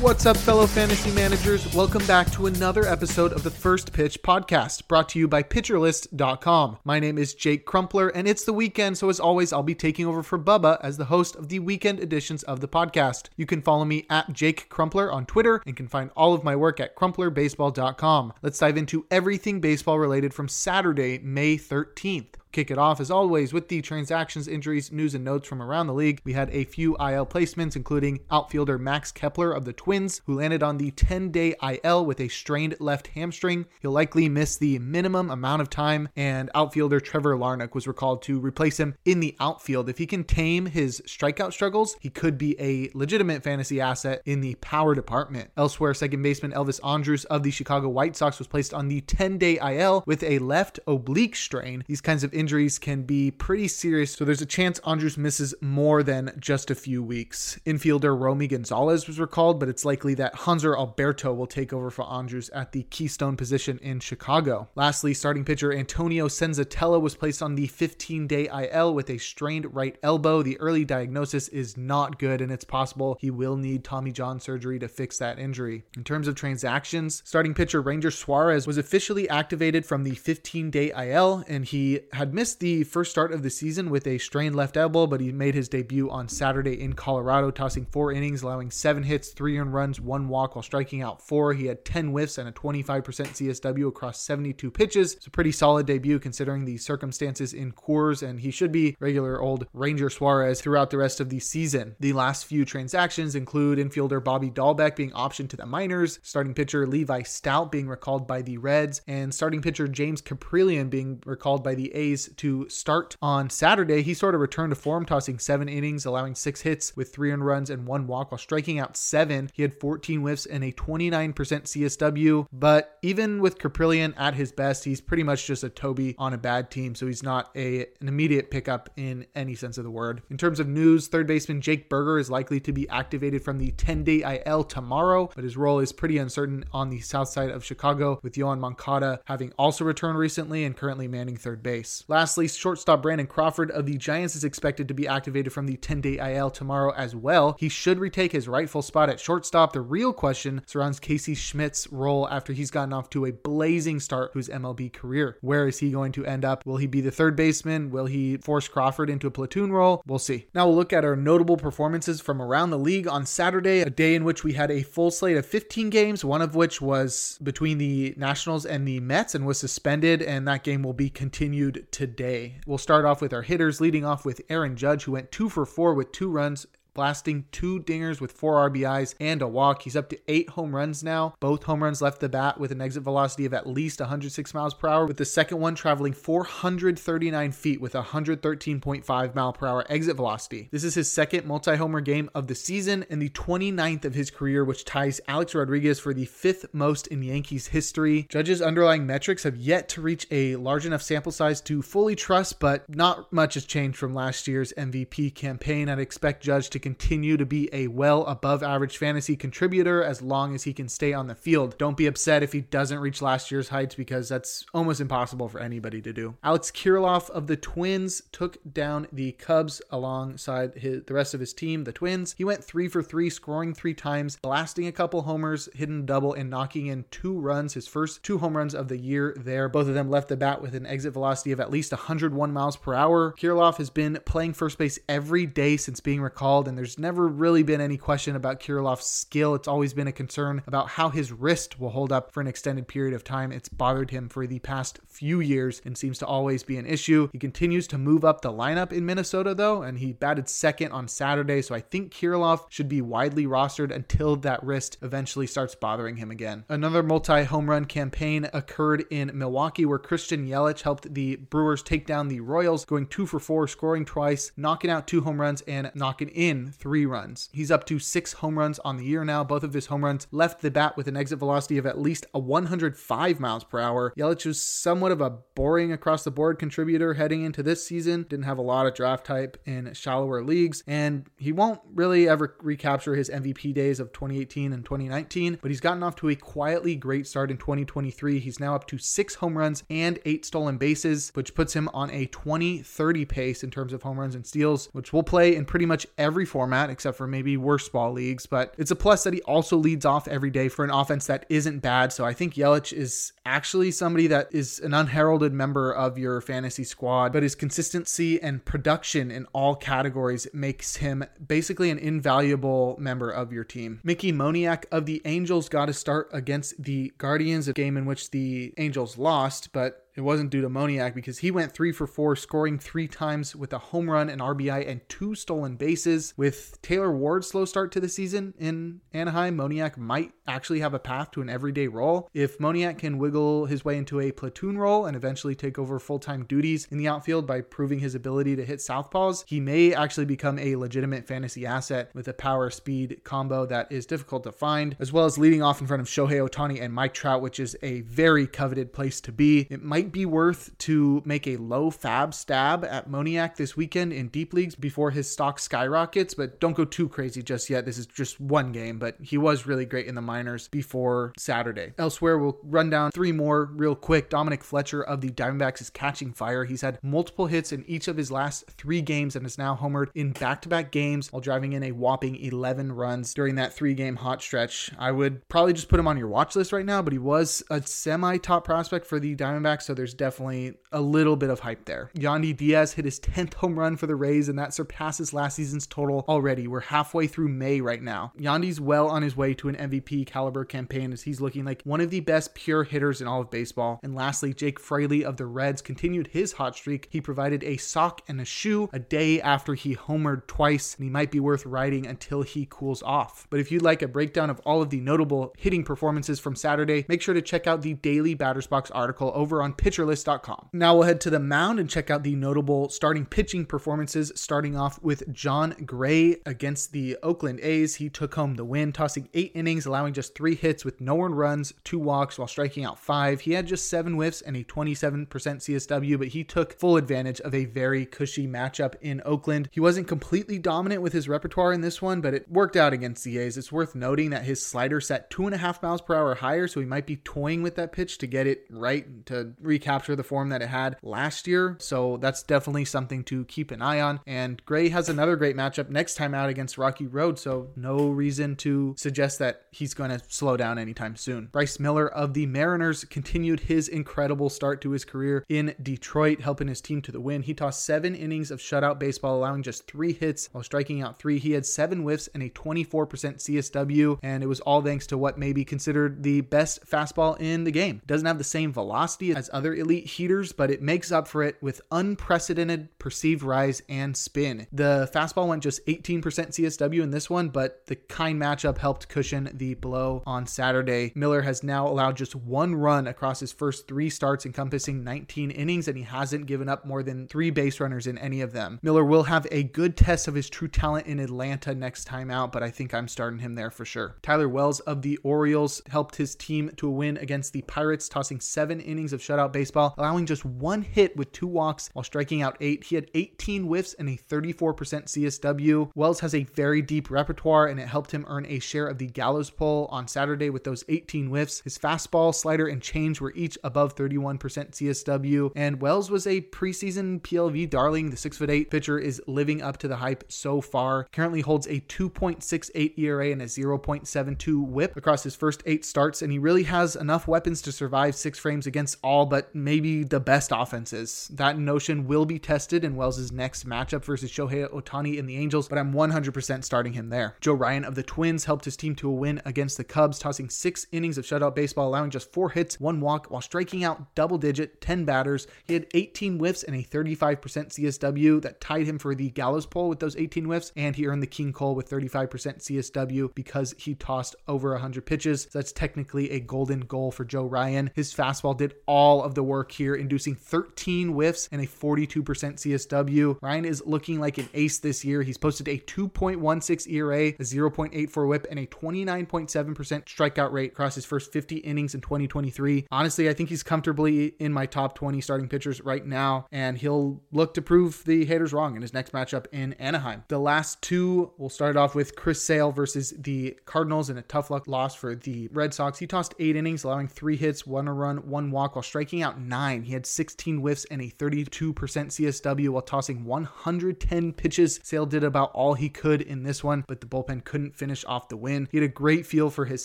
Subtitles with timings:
[0.00, 1.74] What's up, fellow fantasy managers?
[1.74, 6.78] Welcome back to another episode of the First Pitch Podcast, brought to you by PitcherList.com.
[6.84, 10.06] My name is Jake Crumpler, and it's the weekend, so as always, I'll be taking
[10.06, 13.26] over for Bubba as the host of the weekend editions of the podcast.
[13.36, 16.54] You can follow me at Jake Crumpler on Twitter and can find all of my
[16.54, 18.34] work at CrumplerBaseball.com.
[18.40, 23.52] Let's dive into everything baseball related from Saturday, May 13th kick it off as always
[23.52, 26.20] with the transactions, injuries, news, and notes from around the league.
[26.24, 30.62] We had a few IL placements, including outfielder Max Kepler of the Twins, who landed
[30.62, 33.66] on the 10 day IL with a strained left hamstring.
[33.80, 38.38] He'll likely miss the minimum amount of time, and outfielder Trevor Larnach was recalled to
[38.38, 39.88] replace him in the outfield.
[39.88, 44.40] If he can tame his strikeout struggles, he could be a legitimate fantasy asset in
[44.40, 45.50] the power department.
[45.56, 49.38] Elsewhere, second baseman Elvis Andrus of the Chicago White Sox was placed on the 10
[49.38, 51.84] day IL with a left oblique strain.
[51.86, 56.04] These kinds of injuries can be pretty serious, so there's a chance Andrus misses more
[56.04, 57.58] than just a few weeks.
[57.66, 62.08] Infielder Romy Gonzalez was recalled, but it's likely that Hanser Alberto will take over for
[62.08, 64.68] Andrus at the keystone position in Chicago.
[64.76, 69.74] Lastly, starting pitcher Antonio Senzatela was placed on the 15 day IL with a strained
[69.74, 70.40] right elbow.
[70.42, 74.78] The early diagnosis is not good, and it's possible he will need Tommy John surgery
[74.78, 75.82] to fix that injury.
[75.96, 80.92] In terms of transactions, starting pitcher Ranger Suarez was officially activated from the 15 day
[80.96, 84.54] IL, and he had had missed the first start of the season with a strained
[84.54, 88.70] left elbow, but he made his debut on Saturday in Colorado, tossing four innings, allowing
[88.70, 91.54] seven hits, three earned runs, one walk while striking out four.
[91.54, 95.14] He had 10 whiffs and a 25% CSW across 72 pitches.
[95.14, 99.40] It's a pretty solid debut considering the circumstances in Coors, and he should be regular
[99.40, 101.96] old Ranger Suarez throughout the rest of the season.
[101.98, 106.86] The last few transactions include infielder Bobby Dalbec being optioned to the minors, starting pitcher
[106.86, 111.74] Levi Stoudt being recalled by the Reds, and starting pitcher James Kaprielian being recalled by
[111.74, 114.02] the A's to start on Saturday.
[114.02, 117.46] He sort of returned to form, tossing seven innings, allowing six hits with three earned
[117.46, 119.50] runs and one walk while striking out seven.
[119.52, 122.46] He had 14 whiffs and a 29% CSW.
[122.52, 126.38] But even with Kaprielian at his best, he's pretty much just a Toby on a
[126.38, 126.94] bad team.
[126.94, 130.22] So he's not a, an immediate pickup in any sense of the word.
[130.30, 133.70] In terms of news, third baseman Jake Burger is likely to be activated from the
[133.72, 137.64] 10 day IL tomorrow, but his role is pretty uncertain on the south side of
[137.64, 142.04] Chicago, with Yoan Moncada having also returned recently and currently manning third base.
[142.10, 146.00] Lastly, shortstop Brandon Crawford of the Giants is expected to be activated from the 10
[146.00, 147.54] day IL tomorrow as well.
[147.58, 149.74] He should retake his rightful spot at shortstop.
[149.74, 154.32] The real question surrounds Casey Schmitt's role after he's gotten off to a blazing start
[154.32, 155.36] to his MLB career.
[155.42, 156.64] Where is he going to end up?
[156.64, 157.90] Will he be the third baseman?
[157.90, 160.02] Will he force Crawford into a platoon role?
[160.06, 160.46] We'll see.
[160.54, 164.14] Now we'll look at our notable performances from around the league on Saturday, a day
[164.14, 167.76] in which we had a full slate of 15 games, one of which was between
[167.76, 172.54] the Nationals and the Mets and was suspended, and that game will be continued today.
[172.64, 175.66] We'll start off with our hitters, leading off with Aaron Judge, who went two for
[175.66, 176.64] four with two runs
[176.98, 179.82] blasting two dingers with four RBIs and a walk.
[179.82, 181.32] He's up to eight home runs now.
[181.38, 184.74] Both home runs left the bat with an exit velocity of at least 106 miles
[184.74, 190.16] per hour, with the second one traveling 439 feet with 113.5 mile per hour exit
[190.16, 190.68] velocity.
[190.72, 194.32] This is his second multi homer game of the season and the 29th of his
[194.32, 198.26] career, which ties Alex Rodriguez for the fifth most in Yankees history.
[198.28, 202.58] Judge's underlying metrics have yet to reach a large enough sample size to fully trust,
[202.58, 205.88] but not much has changed from last year's MVP campaign.
[205.88, 210.54] I'd expect Judge to continue to be a well above average fantasy contributor as long
[210.54, 211.76] as he can stay on the field.
[211.76, 215.60] Don't be upset if he doesn't reach last year's heights because that's almost impossible for
[215.60, 216.34] anybody to do.
[216.42, 221.52] Alex Kirilloff of the Twins took down the Cubs alongside his, the rest of his
[221.52, 222.34] team, the Twins.
[222.38, 226.48] He went three for three, scoring three times, blasting a couple homers, hitting double, and
[226.48, 229.68] knocking in two runs, his first two home runs of the year there.
[229.68, 232.78] Both of them left the bat with an exit velocity of at least 101 miles
[232.78, 233.34] per hour.
[233.38, 237.64] Kirilloff has been playing first base every day since being recalled, and there's never really
[237.64, 239.56] been any question about Kirilloff's skill.
[239.56, 242.86] It's always been a concern about how his wrist will hold up for an extended
[242.86, 243.50] period of time.
[243.50, 247.28] It's bothered him for the past few years and seems to always be an issue.
[247.32, 251.08] He continues to move up the lineup in Minnesota, though, and he batted second on
[251.08, 251.62] Saturday.
[251.62, 256.30] So I think Kirilov should be widely rostered until that wrist eventually starts bothering him
[256.30, 256.64] again.
[256.68, 262.06] Another multi home run campaign occurred in Milwaukee where Christian Yelich helped the Brewers take
[262.06, 265.90] down the Royals, going two for four, scoring twice, knocking out two home runs, and
[265.94, 267.48] knocking in three runs.
[267.52, 269.44] He's up to six home runs on the year now.
[269.44, 272.26] Both of his home runs left the bat with an exit velocity of at least
[272.34, 274.12] a 105 miles per hour.
[274.16, 278.26] Yelich was somewhat of a boring across the board contributor heading into this season.
[278.28, 282.56] Didn't have a lot of draft type in shallower leagues, and he won't really ever
[282.62, 286.96] recapture his MVP days of 2018 and 2019, but he's gotten off to a quietly
[286.96, 288.38] great start in 2023.
[288.38, 292.10] He's now up to six home runs and eight stolen bases, which puts him on
[292.10, 295.64] a 20 30 pace in terms of home runs and steals, which will play in
[295.64, 298.46] pretty much every format except for maybe worst ball leagues.
[298.46, 301.46] But it's a plus that he also leads off every day for an offense that
[301.48, 302.12] isn't bad.
[302.12, 306.84] So I think Yelich is actually somebody that is an unheralded member of your fantasy
[306.84, 313.30] squad, but his consistency and production in all categories makes him basically an invaluable member
[313.30, 314.00] of your team.
[314.02, 318.30] Mickey Moniak of the Angels got a start against the Guardians, a game in which
[318.30, 322.34] the Angels lost, but it wasn't due to Moniak because he went three for four,
[322.34, 326.34] scoring three times with a home run, an RBI, and two stolen bases.
[326.36, 330.98] With Taylor Ward's slow start to the season in Anaheim, Moniak might actually have a
[330.98, 332.28] path to an everyday role.
[332.34, 336.18] If Moniak can wiggle his way into a platoon role and eventually take over full
[336.18, 340.26] time duties in the outfield by proving his ability to hit southpaws, he may actually
[340.26, 344.96] become a legitimate fantasy asset with a power speed combo that is difficult to find,
[344.98, 347.76] as well as leading off in front of Shohei Ohtani and Mike Trout, which is
[347.82, 349.68] a very coveted place to be.
[349.70, 354.28] It might be worth to make a low FAAB stab at Moniak this weekend in
[354.28, 357.84] deep leagues before his stock skyrockets, but don't go too crazy just yet.
[357.84, 361.92] This is just one game, but he was really great in the minors before Saturday.
[361.98, 364.30] Elsewhere, we'll run down three more real quick.
[364.30, 366.64] Dominic Fletcher of the Diamondbacks is catching fire.
[366.64, 370.08] He's had multiple hits in each of his last three games and is now homered
[370.14, 373.94] in back to back games while driving in a whopping 11 runs during that three
[373.94, 374.90] game hot stretch.
[374.98, 377.62] I would probably just put him on your watch list right now, but he was
[377.70, 381.84] a semi top prospect for the Diamondbacks, so there's definitely a little bit of hype
[381.84, 382.10] there.
[382.14, 385.88] Yandy Diaz hit his 10th home run for the Rays, and that surpasses last season's
[385.88, 386.68] total already.
[386.68, 388.32] We're halfway through May right now.
[388.38, 392.00] Yandy's well on his way to an MVP caliber campaign as he's looking like one
[392.00, 393.98] of the best pure hitters in all of baseball.
[394.04, 397.08] And lastly, Jake Fraley of the Reds continued his hot streak.
[397.10, 401.10] He provided a sock and a shoe a day after he homered twice, and he
[401.10, 403.48] might be worth riding until he cools off.
[403.50, 407.04] But if you'd like a breakdown of all of the notable hitting performances from Saturday,
[407.08, 410.28] make sure to check out the daily Batters Box article over on PitcherList
[410.72, 414.76] now we'll head to the mound and check out the notable starting pitching performances, starting
[414.76, 417.94] off with Jon Gray against the Oakland A's.
[417.94, 421.38] He took home the win, tossing eight innings, allowing just three hits with no earned
[421.38, 423.40] runs, two walks, while striking out five.
[423.40, 427.54] He had just seven whiffs and a 27% CSW, but he took full advantage of
[427.54, 429.68] a very cushy matchup in Oakland.
[429.72, 433.24] He wasn't completely dominant with his repertoire in this one, but it worked out against
[433.24, 433.56] the A's.
[433.56, 436.68] It's worth noting that his slider set two and a half miles per hour higher,
[436.68, 440.24] so he might be toying with that pitch to get it right to recapture the
[440.24, 441.76] form that it had last year.
[441.78, 444.20] So that's definitely something to keep an eye on.
[444.26, 447.38] And Gray has another great matchup next time out against Rocky Road.
[447.38, 451.46] So no reason to suggest that he's going to slow down anytime soon.
[451.52, 456.68] Bryce Miller of the Mariners continued his incredible start to his career in Detroit, helping
[456.68, 457.42] his team to the win.
[457.42, 461.38] He tossed seven innings of shutout baseball, allowing just three hits while striking out three.
[461.38, 465.38] He had seven whiffs and a 24% CSW, and it was all thanks to what
[465.38, 468.02] may be considered the best fastball in the game.
[468.06, 471.56] Doesn't have the same velocity as other elite heaters, but it makes up for it
[471.60, 474.68] with unprecedented perceived rise and spin.
[474.72, 479.50] The fastball went just 18% CSW in this one, but the kind matchup helped cushion
[479.52, 481.10] the blow on Saturday.
[481.16, 485.88] Miller has now allowed just one run across his first three starts, encompassing 19 innings,
[485.88, 488.78] and he hasn't given up more than three base runners in any of them.
[488.80, 492.52] Miller will have a good test of his true talent in Atlanta next time out,
[492.52, 494.14] but I think I'm starting him there for sure.
[494.22, 498.40] Tyler Wells of the Orioles helped his team to a win against the Pirates, tossing
[498.40, 502.56] seven innings of shutout baseball, allowing just one hit with two walks while striking out
[502.60, 502.84] eight.
[502.84, 505.90] He had 18 whiffs and a 34% CSW.
[505.94, 509.06] Wells has a very deep repertoire and it helped him earn a share of the
[509.06, 511.60] Gallows Pole on Saturday with those 18 whiffs.
[511.60, 515.52] His fastball, slider, and change were each above 31% CSW.
[515.56, 518.10] And Wells was a preseason PLV darling.
[518.10, 521.06] The 6'8 pitcher is living up to the hype so far.
[521.12, 526.32] Currently holds a 2.68 ERA and a 0.72 whip across his first eight starts, and
[526.32, 530.18] he really has enough weapons to survive six frames against all but but maybe the
[530.18, 531.30] best offenses.
[531.32, 535.68] That notion will be tested in Wells' next matchup versus Shohei Ohtani in the Angels,
[535.68, 537.36] but I'm 100% starting him there.
[537.40, 540.50] Joe Ryan of the Twins helped his team to a win against the Cubs, tossing
[540.50, 544.38] six innings of shutout baseball, allowing just four hits, one walk, while striking out double
[544.38, 545.46] digit 10 batters.
[545.64, 549.88] He had 18 whiffs and a 35% CSW that tied him for the Gallows pole
[549.88, 553.94] with those 18 whiffs, and he earned the King Cole with 35% CSW because he
[553.94, 555.42] tossed over 100 pitches.
[555.42, 557.92] So that's technically a golden goal for Joe Ryan.
[557.94, 563.38] His fastball did all of the work here, inducing 13 whiffs and a 42% CSW.
[563.42, 565.22] Ryan is looking like an ace this year.
[565.22, 571.04] He's posted a 2.16 ERA, a 0.84 whip, and a 29.7% strikeout rate across his
[571.04, 572.86] first 50 innings in 2023.
[572.90, 577.20] Honestly, I think he's comfortably in my top 20 starting pitchers right now, and he'll
[577.30, 580.24] look to prove the haters wrong in his next matchup in Anaheim.
[580.28, 584.50] The last two, we'll start off with Chris Sale versus the Cardinals in a tough
[584.50, 585.98] luck loss for the Red Sox.
[585.98, 589.82] He tossed eight innings, allowing three hits, one run, one walk, while striking out nine.
[589.82, 594.80] He had 16 whiffs and a 32% CSW while tossing 110 pitches.
[594.82, 598.28] Sale did about all he could in this one, but the bullpen couldn't finish off
[598.28, 598.68] the win.
[598.70, 599.84] He had a great feel for his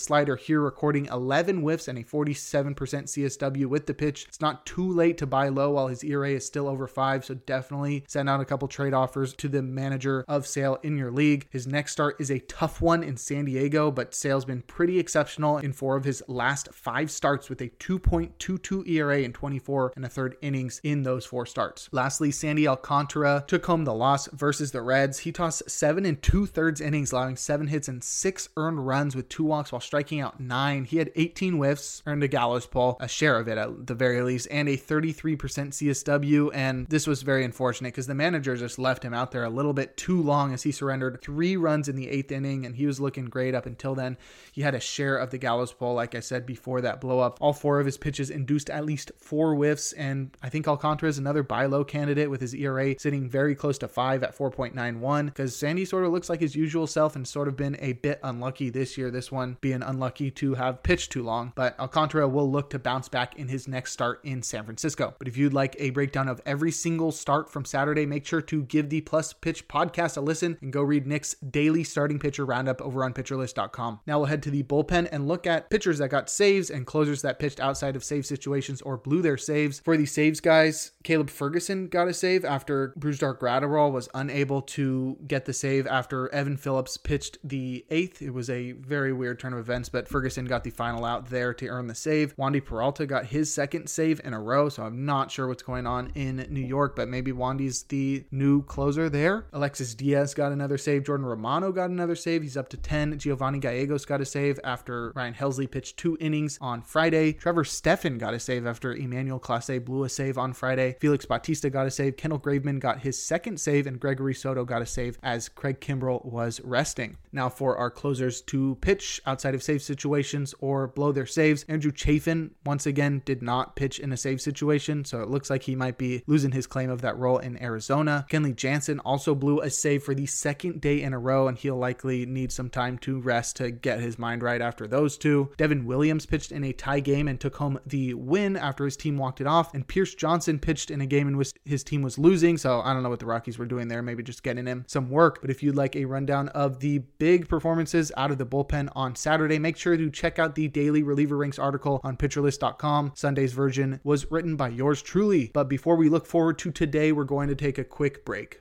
[0.00, 4.26] slider here, recording 11 whiffs and a 47% CSW with the pitch.
[4.28, 7.34] It's not too late to buy low while his ERA is still over five, so
[7.34, 11.46] definitely send out a couple trade offers to the manager of Sale in your league.
[11.50, 15.58] His next start is a tough one in San Diego, but Sale's been pretty exceptional
[15.58, 20.08] in four of his last five starts with a 2.22 ERA in 24 and a
[20.08, 21.88] third innings in those four starts.
[21.92, 25.20] Lastly, Sandy Alcantara took home the loss versus the Reds.
[25.20, 29.28] He tossed seven and two thirds innings, allowing seven hits and six earned runs with
[29.28, 30.84] two walks while striking out nine.
[30.84, 34.20] He had 18 whiffs, earned a gallows pole, a share of it at the very
[34.22, 36.50] least, and a 33% CSW.
[36.54, 39.72] And this was very unfortunate because the manager just left him out there a little
[39.72, 43.00] bit too long as he surrendered three runs in the eighth inning, and he was
[43.00, 44.16] looking great up until then.
[44.52, 47.38] He had a share of the gallows pole, like I said before that blow up.
[47.40, 51.18] All four of his pitches induced at least four whiffs, and I think Alcantara is
[51.18, 55.56] another buy low candidate with his ERA sitting very close to five at 4.91 because
[55.56, 58.70] Sandy sort of looks like his usual self and sort of been a bit unlucky
[58.70, 59.10] this year.
[59.10, 63.08] This one being unlucky to have pitched too long, but Alcantara will look to bounce
[63.08, 65.14] back in his next start in San Francisco.
[65.18, 68.62] But if you'd like a breakdown of every single start from Saturday, make sure to
[68.64, 72.80] give the Plus Pitch podcast a listen and go read Nick's daily starting pitcher roundup
[72.80, 74.00] over on pitcherlist.com.
[74.06, 77.22] Now we'll head to the bullpen and look at pitchers that got saves and closers
[77.22, 79.80] that pitched outside of save situations or blew their saves.
[79.80, 85.18] For the saves guys, Caleb Ferguson got a save after Brusdar Graterol was unable to
[85.26, 88.22] get the save after Evan Phillips pitched the eighth.
[88.22, 91.54] It was a very weird turn of events, but Ferguson got the final out there
[91.54, 92.36] to earn the save.
[92.36, 95.86] Wandy Peralta got his second save in a row, so I'm not sure what's going
[95.86, 99.46] on in New York, but maybe Wandy's the new closer there.
[99.52, 101.04] Alexis Diaz got another save.
[101.04, 102.42] Jordan Romano got another save.
[102.42, 103.18] He's up to 10.
[103.18, 107.32] Giovanni Gallegos got a save after Ryan Helsley pitched two innings on Friday.
[107.32, 110.96] Trevor Stephan got a save after Emmanuel Clase blew a save on Friday.
[111.00, 112.16] Felix Bautista got a save.
[112.16, 116.24] Kendall Graveman got his second save, and Gregory Soto got a save as Craig Kimbrel
[116.24, 117.16] was resting.
[117.32, 121.92] Now, for our closers to pitch outside of save situations or blow their saves, Andrew
[121.92, 125.76] Chafin once again did not pitch in a save situation, so it looks like he
[125.76, 128.26] might be losing his claim of that role in Arizona.
[128.30, 131.76] Kenley Jansen also blew a save for the second day in a row, and he'll
[131.76, 135.50] likely need some time to rest to get his mind right after those two.
[135.56, 139.16] Devin Williams pitched in a tie game and took home the win after his team
[139.16, 142.18] walked it off, and Pierce Johnson pitched in a game in which his team was
[142.18, 144.84] losing, so I don't know what the Rockies were doing there, maybe just getting him
[144.88, 145.40] some work.
[145.40, 149.14] But if you'd like a rundown of the big performances out of the bullpen on
[149.14, 153.12] Saturday, make sure to check out the daily reliever ranks article on pitcherlist.com.
[153.14, 155.52] Sunday's version was written by yours truly.
[155.54, 158.60] But before we look forward to today, we're going to take a quick break.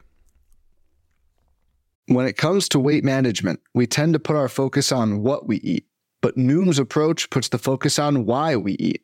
[2.07, 5.57] When it comes to weight management, we tend to put our focus on what we
[5.57, 5.87] eat,
[6.21, 9.03] but Noom's approach puts the focus on why we eat.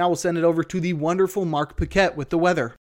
[0.00, 2.74] Now we'll send it over to the wonderful Mark Paquette with the weather.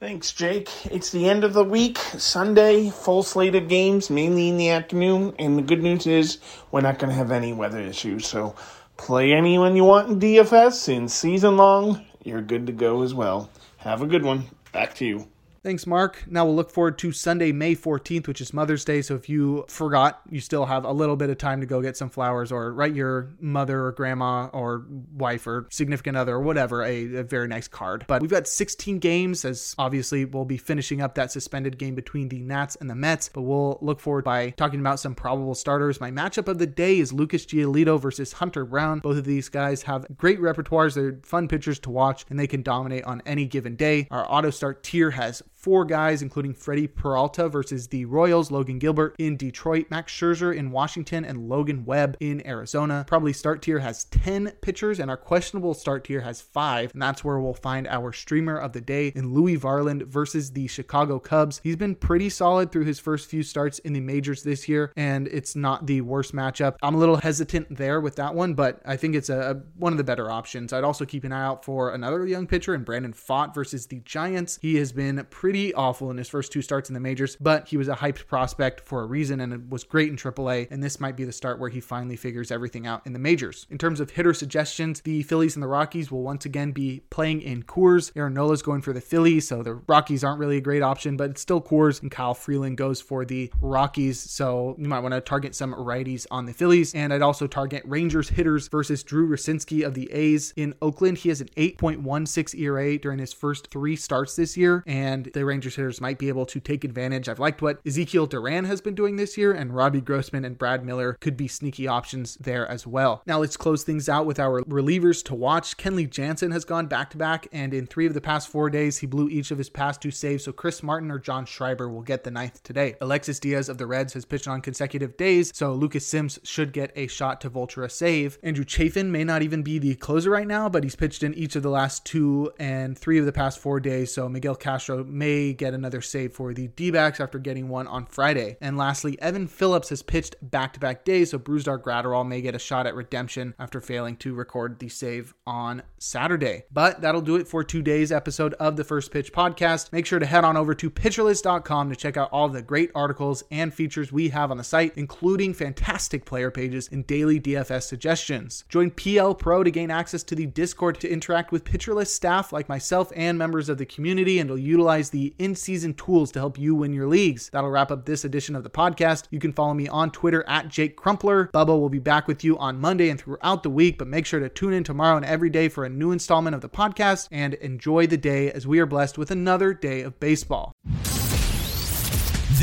[0.00, 0.68] Thanks, Jake.
[0.86, 5.36] It's the end of the week, Sunday, full slate of games, mainly in the afternoon.
[5.38, 6.38] And the good news is
[6.72, 8.26] we're not going to have any weather issues.
[8.26, 8.56] So
[8.96, 12.04] play anyone you want in DFS in season long.
[12.24, 13.48] You're good to go as well.
[13.76, 14.46] Have a good one.
[14.72, 15.28] Back to you.
[15.64, 16.22] Thanks, Mark.
[16.28, 19.00] Now we'll look forward to Sunday, May 14th, which is Mother's Day.
[19.00, 21.96] So if you forgot, you still have a little bit of time to go get
[21.96, 26.82] some flowers or write your mother or grandma or wife or significant other or whatever
[26.84, 28.04] a, a very nice card.
[28.06, 32.28] But we've got 16 games, as obviously we'll be finishing up that suspended game between
[32.28, 33.30] the Nats and the Mets.
[33.30, 35.98] But we'll look forward by talking about some probable starters.
[35.98, 38.98] My matchup of the day is Lucas Giolito versus Hunter Brown.
[38.98, 40.94] Both of these guys have great repertoires.
[40.94, 44.08] They're fun pitchers to watch and they can dominate on any given day.
[44.10, 49.16] Our auto start tier has four guys, including Freddie Peralta versus the Royals, Logan Gilbert
[49.18, 53.02] in Detroit, Max Scherzer in Washington, and Logan Webb in Arizona.
[53.08, 56.92] Probably start tier has 10 pitchers, and our questionable start tier has five.
[56.92, 60.66] And that's where we'll find our streamer of the day in Louie Varland versus the
[60.66, 61.62] Chicago Cubs.
[61.64, 65.28] He's been pretty solid through his first few starts in the majors this year, and
[65.28, 66.76] it's not the worst matchup.
[66.82, 69.94] I'm a little hesitant there with that one, but I think it's a, a one
[69.94, 70.74] of the better options.
[70.74, 74.00] I'd also keep an eye out for another young pitcher in Brandon Pfaadt versus the
[74.00, 74.58] Giants.
[74.60, 77.68] He has been pretty pretty awful in his first two starts in the majors, but
[77.68, 80.66] he was a hyped prospect for a reason and it was great in AAA.
[80.68, 83.64] And this might be the start where he finally figures everything out in the majors.
[83.70, 87.40] In terms of hitter suggestions, the Phillies and the Rockies will once again be playing
[87.40, 88.10] in Coors.
[88.16, 91.30] Aaron Nola's going for the Phillies, so the Rockies aren't really a great option, but
[91.30, 92.02] it's still Coors.
[92.02, 96.26] And Kyle Freeland goes for the Rockies, so you might want to target some righties
[96.32, 96.92] on the Phillies.
[96.94, 101.18] And I'd also target Rangers hitters versus Drew Rucinski of the A's in Oakland.
[101.18, 105.76] He has an 8.16 ERA during his first three starts this year, and the Rangers
[105.76, 107.28] hitters might be able to take advantage.
[107.28, 110.84] I've liked what Ezekiel Duran has been doing this year, and Robbie Grossman and Brad
[110.84, 113.22] Miller could be sneaky options there as well.
[113.26, 115.76] Now let's close things out with our relievers to watch.
[115.76, 118.98] Kenley Jansen has gone back to back, and in three of the past four days,
[118.98, 120.44] he blew each of his past two saves.
[120.44, 122.96] So Chris Martin or John Schreiber will get the ninth today.
[123.00, 126.92] Alexis Diaz of the Reds has pitched on consecutive days, so Lucas Sims should get
[126.96, 128.38] a shot to vulture a save.
[128.42, 131.56] Andrew Chafin may not even be the closer right now, but he's pitched in each
[131.56, 134.12] of the last two and three of the past four days.
[134.12, 138.06] So Miguel Castro may get another save for the D backs after getting one on
[138.06, 138.56] Friday.
[138.60, 142.54] And lastly, Evan Phillips has pitched back to back days, so Brusdar Graterol may get
[142.54, 146.64] a shot at redemption after failing to record the save on Saturday.
[146.72, 149.92] But that'll do it for today's episode of the First Pitch Podcast.
[149.92, 153.42] Make sure to head on over to pitcherlist.com to check out all the great articles
[153.50, 158.64] and features we have on the site, including fantastic player pages and daily DFS suggestions.
[158.68, 162.68] Join PL Pro to gain access to the Discord to interact with Pitcherlist staff like
[162.68, 166.74] myself and members of the community, and will utilize in season tools to help you
[166.74, 167.48] win your leagues.
[167.50, 169.24] That'll wrap up this edition of the podcast.
[169.30, 171.50] You can follow me on Twitter at Jake Crumpler.
[171.54, 174.40] Bubba will be back with you on Monday and throughout the week, but make sure
[174.40, 177.54] to tune in tomorrow and every day for a new installment of the podcast and
[177.54, 180.72] enjoy the day as we are blessed with another day of baseball.